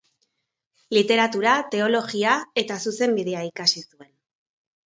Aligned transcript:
Literatura, 0.97 1.53
teologia 1.75 2.33
eta 2.65 2.81
zuzenbidea 2.87 3.47
ikasi 3.53 3.85
zuen. 3.87 4.13